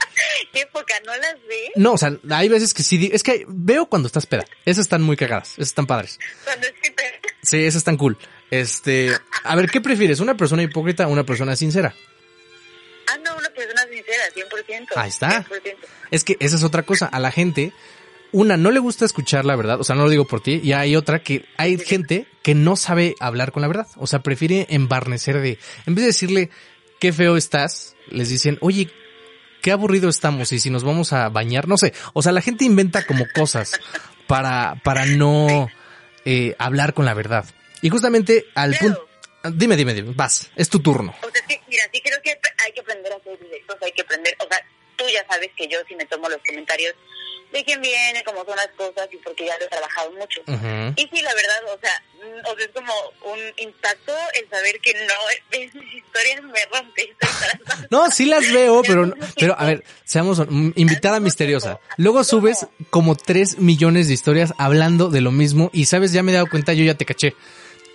¿Qué 0.52 0.62
época? 0.62 0.94
¿No 1.06 1.16
las 1.16 1.34
ves? 1.48 1.70
No, 1.76 1.92
o 1.92 1.98
sea, 1.98 2.16
hay 2.30 2.48
veces 2.48 2.74
que 2.74 2.82
sí, 2.82 3.10
es 3.12 3.22
que 3.22 3.44
veo 3.48 3.86
cuando 3.86 4.06
estás 4.06 4.26
peda. 4.26 4.44
Esas 4.64 4.82
están 4.82 5.02
muy 5.02 5.16
cagadas, 5.16 5.52
esas 5.52 5.68
están 5.68 5.86
padres. 5.86 6.18
Cuando 6.44 6.66
Sí, 7.42 7.64
esas 7.64 7.78
están 7.78 7.96
cool. 7.96 8.18
Este, 8.50 9.12
a 9.44 9.56
ver, 9.56 9.70
¿qué 9.70 9.80
prefieres? 9.80 10.20
¿Una 10.20 10.36
persona 10.36 10.62
hipócrita 10.62 11.06
o 11.06 11.10
una 11.10 11.24
persona 11.24 11.56
sincera? 11.56 11.94
Ah, 13.08 13.18
no, 13.24 13.36
una 13.36 13.48
persona 13.50 13.82
sincera, 13.82 14.24
100%. 14.34 14.88
Ahí 14.96 15.08
está. 15.08 15.46
Es 16.10 16.24
que 16.24 16.36
esa 16.40 16.56
es 16.56 16.64
otra 16.64 16.82
cosa. 16.82 17.06
A 17.06 17.18
la 17.18 17.30
gente, 17.30 17.72
una, 18.32 18.56
no 18.56 18.70
le 18.70 18.78
gusta 18.78 19.04
escuchar 19.04 19.44
la 19.44 19.56
verdad, 19.56 19.80
o 19.80 19.84
sea, 19.84 19.96
no 19.96 20.04
lo 20.04 20.10
digo 20.10 20.26
por 20.26 20.40
ti, 20.40 20.60
y 20.62 20.72
hay 20.72 20.96
otra 20.96 21.22
que 21.22 21.44
hay 21.56 21.78
gente 21.78 22.26
que 22.42 22.54
no 22.54 22.76
sabe 22.76 23.14
hablar 23.20 23.52
con 23.52 23.62
la 23.62 23.68
verdad, 23.68 23.88
o 23.96 24.06
sea, 24.06 24.22
prefiere 24.22 24.66
embarnecer 24.70 25.40
de, 25.40 25.58
en 25.86 25.94
vez 25.94 26.02
de 26.02 26.06
decirle, 26.08 26.50
qué 27.00 27.12
feo 27.12 27.36
estás, 27.36 27.96
les 28.08 28.28
dicen, 28.28 28.58
oye, 28.60 28.90
qué 29.60 29.72
aburrido 29.72 30.08
estamos 30.08 30.52
y 30.52 30.58
si 30.58 30.70
nos 30.70 30.84
vamos 30.84 31.12
a 31.12 31.28
bañar, 31.28 31.68
no 31.68 31.76
sé. 31.76 31.92
O 32.12 32.22
sea, 32.22 32.32
la 32.32 32.40
gente 32.40 32.64
inventa 32.64 33.04
como 33.04 33.26
cosas 33.34 33.72
para, 34.26 34.76
para 34.84 35.06
no 35.06 35.68
eh, 36.24 36.54
hablar 36.58 36.94
con 36.94 37.04
la 37.04 37.14
verdad. 37.14 37.44
Y 37.82 37.90
justamente 37.90 38.46
al 38.54 38.76
punto... 38.76 39.06
Dime, 39.42 39.74
dime, 39.74 39.94
dime, 39.94 40.12
vas, 40.14 40.50
es 40.54 40.68
tu 40.68 40.80
turno. 40.80 41.14
O 41.22 41.30
sea, 41.30 41.40
es 41.40 41.46
que, 41.46 41.62
mira, 41.66 41.82
sí 41.90 42.02
creo 42.02 42.20
que 42.22 42.38
hay 42.58 42.72
que 42.72 42.80
aprender 42.80 43.10
a 43.10 43.18
ser 43.20 43.38
directos, 43.38 43.76
hay 43.80 43.92
que 43.92 44.02
aprender, 44.02 44.36
o 44.38 44.46
sea, 44.46 44.62
tú 44.96 45.04
ya 45.10 45.26
sabes 45.26 45.48
que 45.56 45.66
yo 45.66 45.78
si 45.88 45.94
me 45.94 46.04
tomo 46.04 46.28
los 46.28 46.40
comentarios 46.46 46.94
de 47.52 47.64
quién 47.64 47.80
viene, 47.80 48.22
cómo 48.24 48.44
son 48.44 48.56
las 48.56 48.68
cosas 48.76 49.08
y 49.12 49.16
porque 49.18 49.46
ya 49.46 49.58
lo 49.58 49.64
he 49.64 49.68
trabajado 49.68 50.10
mucho. 50.12 50.40
Y 50.96 51.02
sí, 51.08 51.22
la 51.22 51.34
verdad, 51.34 51.64
o 51.74 51.78
sea, 51.80 52.02
mm, 52.14 52.46
o 52.46 52.56
sea, 52.56 52.64
es 52.64 52.70
como 52.72 52.92
un 53.32 53.38
impacto 53.56 54.12
el 54.34 54.48
saber 54.48 54.78
que 54.80 54.94
no 54.94 55.14
ves 55.50 55.74
mis 55.74 55.94
historias 55.94 56.42
me 56.42 56.64
rompe. 56.72 57.02
estoy 57.02 57.28
tratando. 57.38 57.86
No, 57.90 58.10
sí 58.10 58.26
las 58.26 58.52
veo, 58.52 58.82
pero, 58.86 59.14
pero 59.36 59.56
a 59.58 59.64
ver, 59.66 59.84
seamos 60.04 60.38
mm, 60.38 60.70
invitada 60.76 61.20
misteriosa. 61.20 61.80
Luego 61.96 62.24
subes 62.24 62.66
como 62.90 63.16
tres 63.16 63.58
millones 63.58 64.08
de 64.08 64.14
historias 64.14 64.54
hablando 64.58 65.08
de 65.08 65.20
lo 65.20 65.30
mismo 65.32 65.70
y 65.72 65.86
sabes, 65.86 66.12
ya 66.12 66.22
me 66.22 66.32
he 66.32 66.34
dado 66.34 66.48
cuenta, 66.48 66.72
yo 66.72 66.84
ya 66.84 66.94
te 66.94 67.04
caché. 67.06 67.34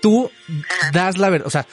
Tú 0.02 0.30
Ajá. 0.70 0.92
das 0.92 1.18
la 1.18 1.30
verdad, 1.30 1.48
o 1.48 1.52
sea, 1.52 1.66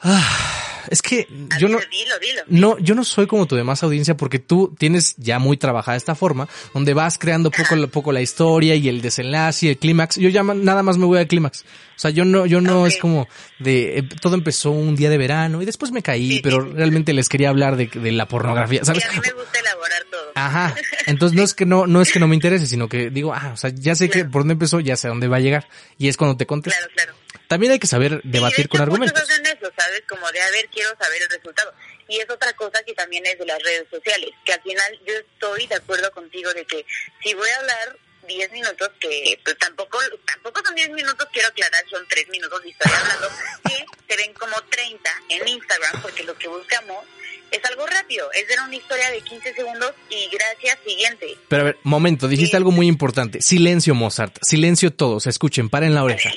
ah, 0.00 0.63
es 0.90 1.02
que 1.02 1.26
A 1.50 1.58
yo 1.58 1.68
ver, 1.68 1.76
no, 1.76 1.82
Dilo, 1.90 2.18
dilo. 2.20 2.42
no, 2.48 2.78
yo 2.78 2.94
no 2.94 3.04
soy 3.04 3.26
como 3.26 3.46
tu 3.46 3.56
demás 3.56 3.82
audiencia 3.82 4.16
porque 4.16 4.38
tú 4.38 4.74
tienes 4.78 5.14
ya 5.16 5.38
muy 5.38 5.56
trabajada 5.56 5.96
esta 5.96 6.14
forma, 6.14 6.48
donde 6.72 6.94
vas 6.94 7.18
creando 7.18 7.50
poco 7.50 7.74
a 7.74 7.86
poco 7.88 8.12
la 8.12 8.20
historia 8.22 8.74
y 8.74 8.88
el 8.88 9.00
desenlace 9.02 9.66
y 9.66 9.68
el 9.70 9.78
clímax. 9.78 10.16
Yo 10.16 10.28
ya 10.28 10.42
nada 10.42 10.82
más 10.82 10.98
me 10.98 11.06
voy 11.06 11.18
al 11.18 11.26
clímax. 11.26 11.62
O 11.62 11.98
sea, 11.98 12.10
yo 12.10 12.24
no, 12.24 12.44
yo 12.46 12.60
no 12.60 12.86
es 12.86 12.96
como 12.98 13.28
de, 13.60 13.98
eh, 13.98 14.02
todo 14.20 14.34
empezó 14.34 14.72
un 14.72 14.96
día 14.96 15.10
de 15.10 15.16
verano 15.18 15.62
y 15.62 15.64
después 15.64 15.92
me 15.92 16.02
caí, 16.02 16.28
Sí, 16.28 16.40
pero 16.42 16.64
sí. 16.64 16.70
realmente 16.74 17.12
les 17.12 17.28
quería 17.28 17.50
hablar 17.50 17.76
de, 17.76 17.86
de 17.86 18.10
la 18.12 18.26
pornografía, 18.26 18.84
¿sabes? 18.84 19.04
a 19.04 19.12
mí 19.12 19.18
me 19.22 19.32
gusta 19.32 19.60
elaborar 19.60 20.02
todo. 20.10 20.32
Ajá. 20.34 20.74
Entonces 21.06 21.36
no 21.36 21.44
es 21.44 21.54
que 21.54 21.66
no, 21.66 21.86
no 21.86 22.02
es 22.02 22.10
que 22.12 22.18
no 22.18 22.26
me 22.26 22.34
interese, 22.34 22.66
sino 22.66 22.88
que 22.88 23.10
digo, 23.10 23.32
ah, 23.32 23.50
o 23.54 23.56
sea, 23.56 23.70
ya 23.72 23.94
sé 23.94 24.10
que 24.10 24.24
por 24.24 24.42
dónde 24.42 24.52
empezó, 24.54 24.80
ya 24.80 24.96
sé 24.96 25.06
a 25.06 25.10
dónde 25.10 25.28
va 25.28 25.36
a 25.36 25.40
llegar. 25.40 25.68
Y 25.96 26.08
es 26.08 26.16
cuando 26.16 26.36
te 26.36 26.46
contesto. 26.46 26.78
Claro, 26.80 26.92
claro. 26.94 27.14
También 27.46 27.72
hay 27.72 27.78
que 27.78 27.86
saber 27.86 28.20
debatir 28.24 28.64
de 28.64 28.68
con 28.70 28.80
argumentos. 28.80 29.22
Eso, 29.64 29.74
¿sabes? 29.76 30.02
Como 30.08 30.30
de, 30.32 30.40
a 30.40 30.50
ver, 30.50 30.68
quiero 30.72 30.90
saber 31.00 31.22
el 31.22 31.30
resultado. 31.30 31.72
Y 32.08 32.18
es 32.20 32.28
otra 32.30 32.52
cosa 32.54 32.82
que 32.84 32.94
también 32.94 33.24
es 33.26 33.38
de 33.38 33.46
las 33.46 33.62
redes 33.62 33.86
sociales, 33.90 34.30
que 34.44 34.52
al 34.52 34.62
final 34.62 35.00
yo 35.06 35.14
estoy 35.14 35.66
de 35.66 35.76
acuerdo 35.76 36.10
contigo 36.12 36.52
de 36.52 36.64
que 36.66 36.84
si 37.22 37.32
voy 37.34 37.48
a 37.48 37.56
hablar 37.58 37.96
10 38.26 38.52
minutos, 38.52 38.90
que 39.00 39.38
pues 39.44 39.56
tampoco 39.58 39.98
tampoco 40.26 40.60
son 40.64 40.74
10 40.74 40.90
minutos, 40.90 41.26
quiero 41.32 41.48
aclarar, 41.48 41.84
son 41.90 42.06
3 42.08 42.28
minutos 42.28 42.62
de 42.62 42.70
historia 42.70 42.98
hablando, 42.98 43.28
que 43.68 43.84
se 44.08 44.16
ven 44.16 44.32
como 44.34 44.56
30 44.70 45.10
en 45.30 45.48
Instagram, 45.48 46.02
porque 46.02 46.24
lo 46.24 46.34
que 46.36 46.48
buscamos 46.48 47.04
es 47.50 47.64
algo 47.66 47.86
rápido, 47.86 48.30
es 48.32 48.46
ver 48.48 48.58
una 48.60 48.74
historia 48.74 49.10
de 49.10 49.20
15 49.20 49.54
segundos 49.54 49.92
y 50.10 50.28
gracias, 50.28 50.78
siguiente. 50.86 51.36
Pero 51.48 51.62
a 51.62 51.64
ver, 51.66 51.78
momento, 51.84 52.26
dijiste 52.28 52.52
Sí. 52.52 52.56
algo 52.56 52.70
muy 52.70 52.86
importante. 52.88 53.40
Silencio, 53.42 53.94
Mozart. 53.94 54.36
Silencio 54.42 54.90
todos. 54.92 55.26
Escuchen, 55.26 55.68
paren 55.70 55.94
la 55.94 56.02
oreja. 56.02 56.30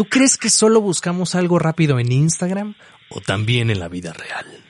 ¿Tú 0.00 0.06
crees 0.08 0.38
que 0.38 0.48
solo 0.48 0.80
buscamos 0.80 1.34
algo 1.34 1.58
rápido 1.58 1.98
en 1.98 2.10
Instagram 2.10 2.74
o 3.10 3.20
también 3.20 3.68
en 3.68 3.80
la 3.80 3.88
vida 3.88 4.14
real? 4.14 4.64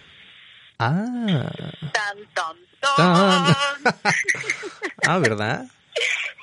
Ah, 0.77 1.53
Tan, 1.93 2.19
tan, 2.35 2.57
Tan. 2.81 2.97
tan. 2.97 4.01
ah, 5.07 5.19
¿verdad? 5.21 5.67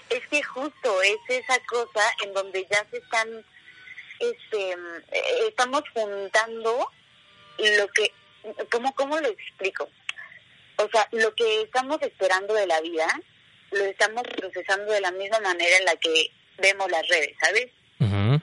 Es 0.09 0.25
que 0.31 0.41
justo 0.41 1.01
es 1.01 1.17
esa 1.27 1.59
cosa 1.69 2.01
en 2.23 2.33
donde 2.33 2.65
ya 2.71 2.85
se 2.89 2.99
están, 2.99 3.27
este, 4.19 4.71
eh, 4.71 5.47
estamos 5.49 5.83
juntando 5.93 6.89
lo 7.57 7.87
que, 7.89 8.13
¿cómo, 8.71 8.95
¿cómo 8.95 9.19
lo 9.19 9.27
explico? 9.27 9.89
O 10.77 10.87
sea, 10.93 11.09
lo 11.11 11.35
que 11.35 11.63
estamos 11.63 12.01
esperando 12.03 12.53
de 12.53 12.67
la 12.67 12.79
vida, 12.79 13.19
lo 13.71 13.83
estamos 13.83 14.23
procesando 14.23 14.93
de 14.93 15.01
la 15.01 15.11
misma 15.11 15.41
manera 15.41 15.75
en 15.77 15.83
la 15.83 15.97
que 15.97 16.31
vemos 16.57 16.89
las 16.89 17.05
redes, 17.09 17.35
¿sabes? 17.41 17.67
Ujú. 17.99 18.41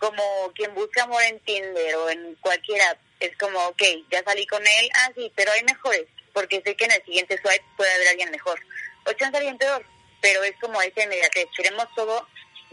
Como 0.00 0.52
quien 0.54 0.74
busca 0.74 1.04
amor 1.04 1.22
en 1.22 1.38
Tinder 1.40 1.94
o 1.96 2.10
en 2.10 2.34
cualquier 2.36 2.82
app, 2.82 2.98
es 3.20 3.36
como, 3.36 3.58
ok, 3.68 3.82
ya 4.10 4.24
salí 4.24 4.46
con 4.46 4.62
él, 4.62 4.90
ah, 4.96 5.12
sí, 5.14 5.30
pero 5.36 5.52
hay 5.52 5.62
mejores, 5.62 6.06
porque 6.32 6.60
sé 6.64 6.74
que 6.74 6.86
en 6.86 6.92
el 6.92 7.04
siguiente 7.04 7.38
swipe 7.40 7.64
puede 7.76 7.92
haber 7.92 8.08
alguien 8.08 8.30
mejor, 8.30 8.58
o 9.06 9.12
chance 9.12 9.36
alguien 9.36 9.58
peor, 9.58 9.84
pero 10.20 10.42
es 10.42 10.54
como 10.60 10.80
esa 10.82 11.04
inmediatez, 11.04 11.46
queremos 11.56 11.86
todo, 11.94 12.26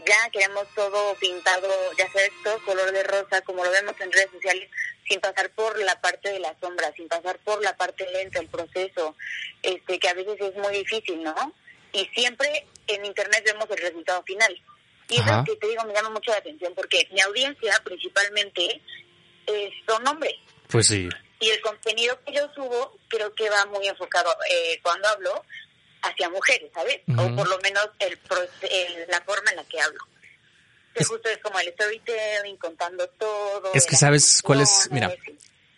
ya 0.06 0.30
queremos 0.30 0.66
todo 0.74 1.14
pintado, 1.16 1.68
ya 1.98 2.10
sabes, 2.10 2.30
todo 2.42 2.64
color 2.64 2.92
de 2.92 3.02
rosa, 3.02 3.42
como 3.42 3.64
lo 3.64 3.70
vemos 3.70 3.94
en 4.00 4.10
redes 4.10 4.30
sociales, 4.30 4.70
sin 5.06 5.20
pasar 5.20 5.50
por 5.50 5.78
la 5.78 6.00
parte 6.00 6.30
de 6.30 6.38
la 6.38 6.54
sombra, 6.60 6.92
sin 6.94 7.08
pasar 7.08 7.38
por 7.40 7.62
la 7.62 7.76
parte 7.76 8.10
lenta, 8.10 8.40
el 8.40 8.48
proceso, 8.48 9.16
este 9.62 9.98
que 9.98 10.08
a 10.08 10.14
veces 10.14 10.40
es 10.40 10.54
muy 10.56 10.72
difícil, 10.72 11.22
¿no? 11.22 11.52
Y 11.92 12.06
siempre 12.14 12.66
en 12.86 13.04
internet 13.04 13.42
vemos 13.44 13.70
el 13.70 13.78
resultado 13.78 14.22
final. 14.24 14.58
Y 15.08 15.14
eso 15.14 15.22
Ajá. 15.24 15.40
es 15.40 15.50
que 15.50 15.56
te 15.56 15.68
digo, 15.68 15.84
me 15.84 15.94
llama 15.94 16.10
mucho 16.10 16.30
la 16.30 16.38
atención, 16.38 16.72
porque 16.74 17.08
mi 17.12 17.20
audiencia 17.20 17.72
principalmente 17.84 18.82
eh, 19.46 19.70
son 19.86 20.06
hombres. 20.06 20.34
Pues 20.68 20.86
sí. 20.86 21.08
Y 21.40 21.48
el 21.50 21.60
contenido 21.60 22.18
que 22.26 22.32
yo 22.34 22.48
subo 22.54 22.98
creo 23.08 23.34
que 23.34 23.48
va 23.48 23.64
muy 23.66 23.86
enfocado, 23.86 24.30
eh, 24.50 24.78
cuando 24.82 25.08
hablo, 25.08 25.44
hacia 26.02 26.28
mujeres, 26.28 26.70
¿sabes? 26.74 27.00
O 27.16 27.34
por 27.34 27.48
lo 27.48 27.58
menos 27.60 27.88
el, 27.98 28.12
el- 28.70 29.06
la 29.08 29.20
forma 29.22 29.50
en 29.50 29.56
la 29.56 29.64
que 29.64 29.80
hablo. 29.80 29.98
Que 30.94 31.02
Es- 31.02 31.08
justo 31.08 31.28
es 31.28 31.38
como 31.38 31.58
el 31.58 31.72
storytelling, 31.72 32.56
contando 32.56 33.08
todo. 33.18 33.72
Es 33.74 33.86
que 33.86 33.96
sabes 33.96 34.42
cuál 34.42 34.60
es- 34.60 34.88
mira. 34.92 35.12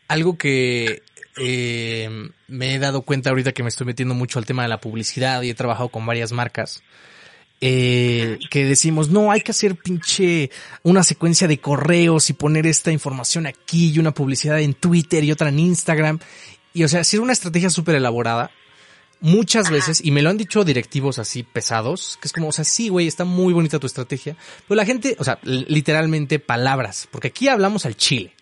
Algo 0.08 0.36
que 0.36 1.02
eh, 1.36 2.08
me 2.48 2.74
he 2.74 2.78
dado 2.80 3.02
cuenta 3.02 3.30
ahorita 3.30 3.52
que 3.52 3.62
me 3.62 3.68
estoy 3.68 3.86
metiendo 3.86 4.14
mucho 4.14 4.38
al 4.40 4.46
tema 4.46 4.62
de 4.64 4.68
la 4.68 4.80
publicidad 4.80 5.40
y 5.42 5.50
he 5.50 5.54
trabajado 5.54 5.88
con 5.88 6.04
varias 6.04 6.32
marcas. 6.32 6.82
Eh, 7.60 8.38
que 8.50 8.64
decimos, 8.64 9.10
no, 9.10 9.30
hay 9.30 9.42
que 9.42 9.50
hacer 9.50 9.76
pinche 9.76 10.50
una 10.82 11.02
secuencia 11.02 11.46
de 11.46 11.58
correos 11.58 12.30
y 12.30 12.32
poner 12.32 12.66
esta 12.66 12.90
información 12.90 13.46
aquí 13.46 13.92
y 13.92 13.98
una 13.98 14.14
publicidad 14.14 14.60
en 14.60 14.74
Twitter 14.74 15.22
y 15.24 15.32
otra 15.32 15.50
en 15.50 15.58
Instagram. 15.58 16.18
Y 16.72 16.84
o 16.84 16.88
sea, 16.88 17.04
si 17.04 17.16
es 17.16 17.22
una 17.22 17.32
estrategia 17.32 17.68
súper 17.68 17.96
elaborada, 17.96 18.50
muchas 19.20 19.66
Ajá. 19.66 19.74
veces, 19.74 20.00
y 20.02 20.10
me 20.10 20.22
lo 20.22 20.30
han 20.30 20.38
dicho 20.38 20.64
directivos 20.64 21.18
así 21.18 21.42
pesados, 21.42 22.18
que 22.20 22.28
es 22.28 22.32
como, 22.32 22.48
o 22.48 22.52
sea, 22.52 22.64
sí, 22.64 22.88
güey, 22.88 23.06
está 23.06 23.24
muy 23.24 23.52
bonita 23.52 23.78
tu 23.78 23.86
estrategia, 23.86 24.36
pero 24.66 24.76
la 24.76 24.86
gente, 24.86 25.16
o 25.18 25.24
sea, 25.24 25.38
literalmente 25.42 26.38
palabras, 26.38 27.08
porque 27.10 27.28
aquí 27.28 27.48
hablamos 27.48 27.84
al 27.84 27.96
chile. 27.96 28.34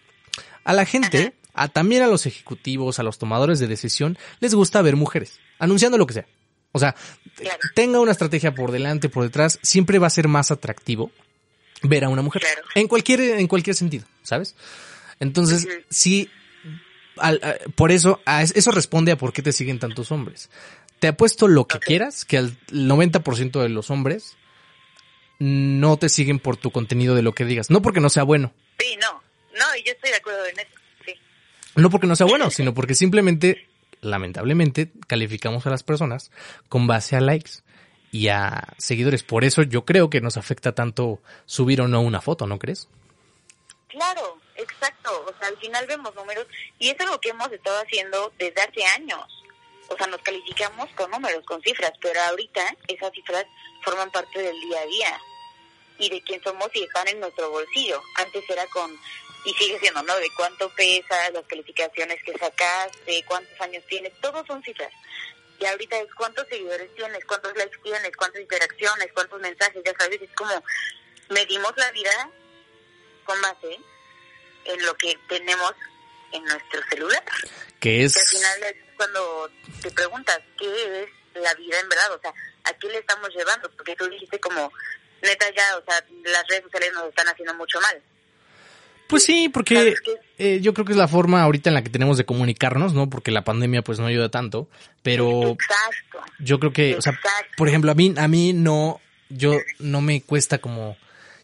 A 0.63 0.75
la 0.75 0.85
gente, 0.85 1.35
a, 1.55 1.69
también 1.69 2.03
a 2.03 2.07
los 2.07 2.27
ejecutivos, 2.27 2.99
a 2.99 3.03
los 3.03 3.19
tomadores 3.19 3.59
de 3.59 3.67
decisión, 3.67 4.19
les 4.39 4.55
gusta 4.55 4.83
ver 4.83 4.97
mujeres, 4.97 5.41
anunciando 5.59 5.99
lo 5.99 6.07
que 6.07 6.15
sea. 6.15 6.27
O 6.73 6.79
sea, 6.79 6.95
Claro. 7.37 7.59
tenga 7.75 8.01
una 8.01 8.13
estrategia 8.13 8.55
por 8.55 8.73
delante, 8.73 9.09
por 9.09 9.23
detrás, 9.25 9.59
siempre 9.63 9.99
va 9.99 10.09
a 10.09 10.11
ser 10.11 10.27
más 10.29 10.51
atractivo 10.51 11.11
ver 11.83 12.05
a 12.05 12.09
una 12.09 12.23
mujer. 12.23 12.43
Claro. 12.43 12.63
En 12.75 12.89
cualquier, 12.89 13.21
en 13.21 13.47
cualquier 13.47 13.77
sentido, 13.77 14.07
¿sabes? 14.23 14.57
Entonces, 15.21 15.69
sí, 15.89 16.29
al- 17.17 17.41
a- 17.43 17.57
por 17.77 17.93
eso, 17.93 18.21
a 18.27 18.43
eso 18.43 18.71
responde 18.73 19.13
a 19.13 19.17
por 19.19 19.33
qué 19.33 19.43
te 19.43 19.53
siguen 19.53 19.79
tantos 19.79 20.11
hombres. 20.13 20.51
Te 20.99 21.07
apuesto 21.09 21.47
lo 21.47 21.67
que 21.69 21.79
quieras, 21.79 22.25
que 22.25 22.39
al 22.39 22.57
90% 22.73 23.63
de 23.63 23.69
los 23.69 23.91
hombres 23.91 24.37
no 25.39 25.97
te 25.97 26.09
siguen 26.09 26.41
por 26.41 26.57
tu 26.57 26.73
contenido 26.73 27.15
de 27.15 27.23
lo 27.23 27.33
que 27.33 27.45
digas. 27.45 27.71
No 27.71 27.83
porque 27.83 28.01
no 28.01 28.09
sea 28.11 28.25
bueno, 28.25 28.53
Sí, 28.81 28.97
no. 29.01 29.23
No, 29.57 29.65
y 29.77 29.85
yo 29.85 29.93
estoy 29.93 30.11
de 30.11 30.17
acuerdo 30.17 30.45
en 30.47 30.59
eso. 30.59 30.71
Sí. 31.07 31.13
no 31.77 31.91
porque 31.91 32.07
no 32.09 32.17
sea 32.17 32.27
bueno, 32.27 32.51
sino 32.51 32.75
porque 32.75 32.95
simplemente, 32.97 33.68
lamentablemente, 34.01 34.91
calificamos 35.07 35.67
a 35.67 35.71
las 35.71 35.83
personas 35.83 36.31
con 36.69 36.87
base 36.87 37.17
a 37.17 37.21
likes 37.21 37.63
y 38.11 38.29
a 38.29 38.75
seguidores. 38.79 39.23
Por 39.23 39.45
eso 39.45 39.63
yo 39.63 39.85
creo 39.85 40.11
que 40.11 40.21
nos 40.21 40.37
afecta 40.37 40.75
tanto 40.75 41.21
subir 41.47 41.81
o 41.81 41.89
no 41.89 42.01
una 42.01 42.21
foto, 42.21 42.47
¿no 42.47 42.59
crees? 42.59 42.89
Claro, 43.89 44.39
exacto. 44.57 45.27
O 45.27 45.39
sea, 45.39 45.49
al 45.49 45.57
final 45.59 45.87
vemos 45.87 46.15
números 46.15 46.47
y 46.79 46.89
es 46.89 47.01
algo 47.01 47.21
que 47.21 47.31
hemos 47.31 47.51
estado 47.53 47.81
haciendo 47.81 48.33
desde 48.39 48.61
hace 48.63 48.85
años. 48.97 49.25
O 49.89 49.97
sea, 49.97 50.07
nos 50.07 50.21
calificamos 50.21 50.89
con 50.91 51.11
números, 51.11 51.45
con 51.45 51.63
cifras, 51.63 51.93
pero 52.01 52.21
ahorita 52.21 52.77
esas 52.89 53.11
cifras 53.13 53.47
forman 53.83 54.11
parte 54.11 54.41
del 54.41 54.59
día 54.61 54.81
a 54.81 54.87
día 54.87 55.21
y 55.99 56.11
de 56.11 56.23
quién 56.23 56.43
somos 56.43 56.69
y 56.75 56.83
están 56.83 57.09
en 57.09 57.21
nuestro 57.21 57.51
bolsillo. 57.51 58.01
Antes 58.17 58.49
era 58.49 58.67
con, 58.67 58.91
y 59.45 59.55
sigue 59.55 59.79
siendo, 59.79 60.03
¿no? 60.03 60.17
De 60.17 60.31
cuánto 60.37 60.69
pesas, 60.75 61.33
las 61.33 61.45
calificaciones 61.47 62.23
que 62.23 62.37
sacaste, 62.37 63.25
cuántos 63.27 63.61
años 63.61 63.85
tienes, 63.89 64.13
todos 64.21 64.47
son 64.47 64.63
cifras. 64.63 64.93
Y 65.61 65.67
ahorita 65.67 65.99
es 65.99 66.15
cuántos 66.15 66.47
seguidores 66.49 66.95
tienes, 66.95 67.25
cuántos 67.25 67.57
likes 67.57 67.79
tienes, 67.83 68.17
cuántas 68.17 68.41
interacciones, 68.41 69.09
cuántos 69.13 69.41
mensajes, 69.41 69.83
ya 69.85 69.93
sabes, 69.99 70.23
es 70.23 70.31
como 70.35 70.63
medimos 71.31 71.73
la 71.77 71.91
vida 71.93 72.31
con 73.25 73.41
base 73.43 73.79
en 74.65 74.87
lo 74.87 74.95
que 74.97 75.19
tenemos 75.29 75.73
en 76.33 76.45
nuestro 76.45 76.81
celular. 76.91 77.25
Que 77.81 78.05
es... 78.05 78.15
Que 78.15 78.21
al 78.21 78.27
final 78.27 78.63
es 78.65 78.77
cuando 78.97 79.51
te 79.83 79.91
preguntas 79.91 80.41
qué 80.59 81.03
es 81.03 81.09
la 81.35 81.55
vida 81.55 81.81
en 81.81 81.89
verdad, 81.89 82.13
o 82.13 82.21
sea, 82.21 82.35
a 82.65 82.73
qué 82.75 82.89
le 82.89 82.99
estamos 82.99 83.29
llevando, 83.35 83.71
porque 83.71 83.97
tú 83.97 84.09
dijiste 84.09 84.39
como, 84.41 84.73
neta 85.23 85.51
ya, 85.51 85.77
o 85.77 85.85
sea, 85.85 86.05
las 86.25 86.47
redes 86.49 86.65
sociales 86.65 86.93
nos 86.93 87.09
están 87.09 87.29
haciendo 87.29 87.55
mucho 87.55 87.81
mal. 87.81 88.03
Pues 89.09 89.25
sí, 89.25 89.49
porque 89.49 89.95
eh, 90.39 90.61
yo 90.63 90.75
creo 90.75 90.85
que 90.85 90.93
es 90.93 90.99
la 90.99 91.09
forma 91.09 91.43
ahorita 91.43 91.71
en 91.71 91.75
la 91.75 91.83
que 91.83 91.91
tenemos 91.91 92.19
de 92.19 92.25
comunicarnos, 92.25 92.93
¿no? 92.95 93.09
Porque 93.09 93.31
la 93.31 93.43
pandemia 93.43 93.83
pues 93.83 93.99
no 93.99 94.07
ayuda 94.07 94.29
tanto, 94.29 94.69
pero 95.03 95.51
Exacto. 95.53 96.19
yo 96.39 96.61
creo 96.61 96.73
que, 96.73 96.95
o 96.97 97.03
sea, 97.03 97.15
Exacto. 97.15 97.49
por 97.57 97.69
ejemplo, 97.69 97.91
a 97.91 97.95
mí, 97.95 98.15
a 98.17 98.29
mí 98.29 98.53
no, 98.53 99.01
yo 99.31 99.55
no 99.79 100.01
me 100.03 100.21
cuesta 100.23 100.59
como 100.59 100.97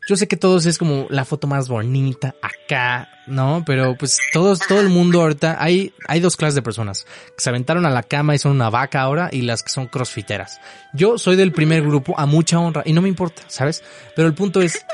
Yo 0.06 0.16
sé 0.16 0.28
que 0.28 0.36
todos 0.36 0.66
es 0.66 0.76
como 0.76 1.06
la 1.08 1.24
foto 1.24 1.46
más 1.46 1.68
bonita 1.68 2.34
acá, 2.42 3.08
¿no? 3.26 3.62
Pero 3.66 3.96
pues 3.96 4.18
todos, 4.34 4.58
todo 4.60 4.80
el 4.80 4.90
mundo 4.90 5.22
ahorita, 5.22 5.56
hay, 5.58 5.94
hay 6.06 6.20
dos 6.20 6.36
clases 6.36 6.54
de 6.54 6.60
personas 6.62 7.06
que 7.34 7.42
se 7.42 7.48
aventaron 7.48 7.86
a 7.86 7.90
la 7.90 8.02
cama 8.02 8.34
y 8.34 8.38
son 8.38 8.52
una 8.52 8.68
vaca 8.68 9.00
ahora 9.00 9.30
y 9.32 9.40
las 9.40 9.62
que 9.62 9.70
son 9.70 9.86
crossfiteras. 9.86 10.60
Yo 10.92 11.16
soy 11.16 11.36
del 11.36 11.52
primer 11.52 11.82
grupo 11.82 12.14
a 12.18 12.26
mucha 12.26 12.58
honra 12.58 12.82
y 12.84 12.92
no 12.92 13.00
me 13.00 13.08
importa, 13.08 13.42
¿sabes? 13.48 13.82
Pero 14.14 14.28
el 14.28 14.34
punto 14.34 14.60
es, 14.60 14.84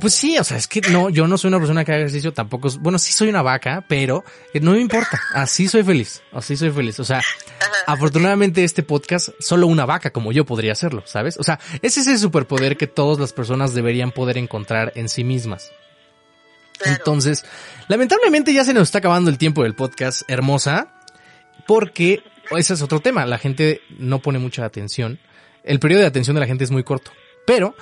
pues 0.00 0.14
sí, 0.14 0.38
o 0.38 0.44
sea, 0.44 0.56
es 0.56 0.66
que 0.66 0.80
no, 0.90 1.10
yo 1.10 1.26
no 1.26 1.38
soy 1.38 1.48
una 1.48 1.58
persona 1.58 1.84
que 1.84 1.92
haga 1.92 2.00
ejercicio, 2.02 2.32
tampoco, 2.32 2.68
bueno, 2.80 2.98
sí 2.98 3.12
soy 3.12 3.28
una 3.28 3.42
vaca, 3.42 3.84
pero 3.88 4.24
no 4.60 4.72
me 4.72 4.80
importa, 4.80 5.20
así 5.34 5.68
soy 5.68 5.82
feliz, 5.82 6.22
así 6.32 6.56
soy 6.56 6.70
feliz, 6.70 6.98
o 7.00 7.04
sea, 7.04 7.22
afortunadamente 7.86 8.64
este 8.64 8.82
podcast, 8.82 9.30
solo 9.38 9.66
una 9.66 9.86
vaca 9.86 10.10
como 10.10 10.32
yo 10.32 10.44
podría 10.44 10.72
hacerlo, 10.72 11.02
¿sabes? 11.06 11.36
O 11.38 11.42
sea, 11.42 11.58
ese 11.82 12.00
es 12.00 12.06
el 12.06 12.18
superpoder 12.18 12.76
que 12.76 12.86
todas 12.86 13.18
las 13.18 13.32
personas 13.32 13.74
deberían 13.74 14.12
poder 14.12 14.38
encontrar 14.38 14.92
en 14.96 15.08
sí 15.08 15.24
mismas. 15.24 15.70
Entonces, 16.84 17.44
lamentablemente 17.88 18.52
ya 18.52 18.64
se 18.64 18.74
nos 18.74 18.84
está 18.84 18.98
acabando 18.98 19.30
el 19.30 19.38
tiempo 19.38 19.62
del 19.62 19.74
podcast, 19.74 20.22
hermosa, 20.28 20.92
porque 21.66 22.22
ese 22.50 22.74
es 22.74 22.82
otro 22.82 23.00
tema, 23.00 23.24
la 23.26 23.38
gente 23.38 23.80
no 23.98 24.20
pone 24.20 24.38
mucha 24.38 24.64
atención, 24.64 25.18
el 25.64 25.80
periodo 25.80 26.02
de 26.02 26.08
atención 26.08 26.34
de 26.34 26.40
la 26.40 26.46
gente 26.46 26.64
es 26.64 26.70
muy 26.70 26.84
corto, 26.84 27.10
pero 27.46 27.74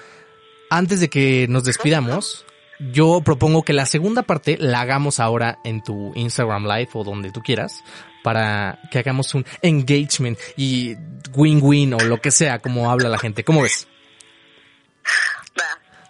antes 0.76 1.00
de 1.00 1.08
que 1.08 1.46
nos 1.48 1.64
despidamos, 1.64 2.44
yo 2.80 3.20
propongo 3.24 3.62
que 3.62 3.72
la 3.72 3.86
segunda 3.86 4.22
parte 4.22 4.56
la 4.58 4.80
hagamos 4.80 5.20
ahora 5.20 5.58
en 5.64 5.82
tu 5.82 6.12
Instagram 6.16 6.66
Live 6.66 6.90
o 6.94 7.04
donde 7.04 7.30
tú 7.30 7.40
quieras 7.42 7.84
para 8.24 8.80
que 8.90 8.98
hagamos 8.98 9.34
un 9.34 9.46
engagement 9.62 10.38
y 10.56 10.96
win-win 11.32 11.94
o 11.94 12.00
lo 12.00 12.20
que 12.20 12.30
sea 12.30 12.58
como 12.58 12.90
habla 12.90 13.08
la 13.08 13.18
gente. 13.18 13.44
¿Cómo 13.44 13.62
ves? 13.62 13.86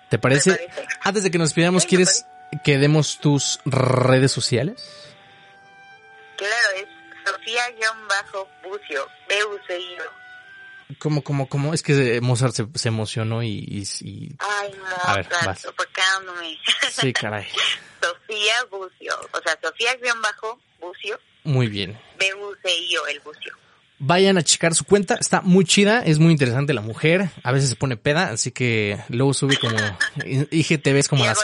¿Te 0.09 0.18
parece? 0.18 0.66
Antes 1.02 1.25
de 1.25 1.30
que 1.30 1.38
nos 1.38 1.49
despidamos, 1.50 1.85
¿quieres 1.85 2.25
que 2.64 2.78
demos 2.78 3.21
tus 3.21 3.61
redes 3.66 4.33
sociales? 4.33 4.88
Claro, 6.37 6.68
es 6.76 6.87
Sofía-Bucio, 7.30 9.06
b 9.28 9.44
u 9.44 9.59
c 9.66 9.78
i 9.78 10.24
como, 10.99 11.23
como, 11.23 11.49
como, 11.49 11.75
es 11.75 11.83
que 11.83 12.21
Mozart 12.21 12.55
se, 12.55 12.67
se 12.75 12.88
emocionó 12.88 13.43
y, 13.43 13.85
y, 14.00 14.35
Ay, 14.38 14.71
Mozart, 14.79 15.33
a 15.33 15.47
ver, 15.47 15.57
sofocándome. 15.57 16.59
Sí, 16.91 17.12
caray. 17.12 17.47
Sofía 18.03 18.64
Bucio, 18.71 19.14
o 19.33 19.41
sea, 19.43 19.59
Sofía 19.62 19.95
guion 19.97 20.21
bajo 20.21 20.61
Bucio. 20.81 21.19
Muy 21.45 21.69
bien. 21.69 21.99
B-U-C-I-O, 22.19 23.07
el 23.07 23.21
Bucio. 23.21 23.55
Vayan 23.99 24.37
a 24.37 24.43
checar 24.43 24.75
su 24.75 24.85
cuenta, 24.85 25.14
está 25.14 25.41
muy 25.41 25.64
chida, 25.64 26.00
es 26.05 26.19
muy 26.19 26.33
interesante 26.33 26.75
la 26.75 26.81
mujer, 26.81 27.31
a 27.43 27.53
veces 27.53 27.71
se 27.71 27.76
pone 27.76 27.97
peda, 27.97 28.31
así 28.31 28.50
que 28.50 28.99
luego 29.09 29.33
sube 29.33 29.57
como 29.57 29.76
IGTVs 30.50 31.09
como 31.09 31.25
las... 31.25 31.38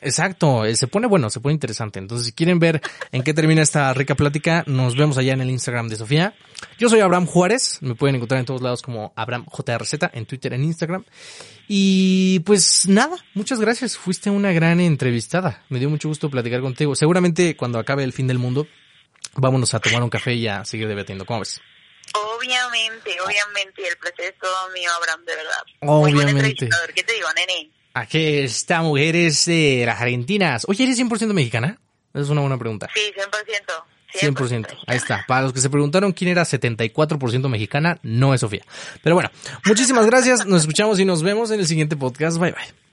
Exacto, 0.00 0.64
eh, 0.64 0.76
se 0.76 0.86
pone 0.86 1.06
bueno, 1.06 1.30
se 1.30 1.40
pone 1.40 1.54
interesante. 1.54 1.98
Entonces, 1.98 2.26
si 2.26 2.32
quieren 2.32 2.58
ver 2.58 2.80
en 3.12 3.22
qué 3.22 3.34
termina 3.34 3.62
esta 3.62 3.92
rica 3.94 4.14
plática, 4.14 4.64
nos 4.66 4.96
vemos 4.96 5.18
allá 5.18 5.32
en 5.32 5.40
el 5.40 5.50
Instagram 5.50 5.88
de 5.88 5.96
Sofía. 5.96 6.34
Yo 6.78 6.88
soy 6.88 7.00
Abraham 7.00 7.26
Juárez, 7.26 7.78
me 7.80 7.94
pueden 7.94 8.16
encontrar 8.16 8.40
en 8.40 8.46
todos 8.46 8.62
lados 8.62 8.82
como 8.82 9.12
Abraham 9.16 9.46
JRZ, 9.46 9.94
en 10.12 10.26
Twitter, 10.26 10.52
en 10.52 10.64
Instagram. 10.64 11.04
Y 11.68 12.40
pues 12.40 12.86
nada, 12.88 13.16
muchas 13.34 13.60
gracias, 13.60 13.96
fuiste 13.96 14.30
una 14.30 14.52
gran 14.52 14.80
entrevistada, 14.80 15.64
me 15.68 15.78
dio 15.78 15.90
mucho 15.90 16.08
gusto 16.08 16.30
platicar 16.30 16.60
contigo. 16.60 16.94
Seguramente 16.94 17.56
cuando 17.56 17.78
acabe 17.78 18.04
el 18.04 18.12
fin 18.12 18.26
del 18.26 18.38
mundo, 18.38 18.66
vámonos 19.34 19.74
a 19.74 19.80
tomar 19.80 20.02
un 20.02 20.10
café 20.10 20.34
y 20.34 20.46
a 20.48 20.64
seguir 20.64 20.88
debatiendo. 20.88 21.26
¿Cómo 21.26 21.40
ves? 21.40 21.60
Obviamente, 22.14 23.16
obviamente, 23.20 23.88
el 23.88 23.96
placer 23.98 24.26
es 24.26 24.38
todo 24.38 24.70
mío, 24.70 24.90
Abraham, 24.96 25.24
de 25.24 25.36
verdad. 25.36 25.62
Obviamente. 25.80 26.68
¿Qué 26.94 27.02
te 27.02 27.12
digo, 27.12 27.28
nene? 27.34 27.70
Aquí 27.96 28.40
esta 28.40 28.82
mujer 28.82 29.16
es 29.16 29.46
de 29.46 29.84
las 29.86 29.98
Argentinas. 30.02 30.66
Oye, 30.68 30.84
¿eres 30.84 31.00
100% 31.00 31.32
mexicana? 31.32 31.78
Es 32.12 32.28
una 32.28 32.42
buena 32.42 32.58
pregunta. 32.58 32.90
Sí, 32.94 33.00
100%. 34.20 34.34
100%. 34.34 34.66
Ahí 34.86 34.98
está. 34.98 35.24
Para 35.26 35.44
los 35.44 35.54
que 35.54 35.60
se 35.60 35.70
preguntaron 35.70 36.12
quién 36.12 36.30
era 36.30 36.42
74% 36.42 37.48
mexicana, 37.48 37.98
no 38.02 38.34
es 38.34 38.42
Sofía. 38.42 38.66
Pero 39.02 39.14
bueno, 39.14 39.30
muchísimas 39.64 40.04
gracias. 40.04 40.44
Nos 40.44 40.60
escuchamos 40.60 41.00
y 41.00 41.06
nos 41.06 41.22
vemos 41.22 41.50
en 41.50 41.60
el 41.60 41.66
siguiente 41.66 41.96
podcast. 41.96 42.36
Bye 42.36 42.52
bye. 42.52 42.85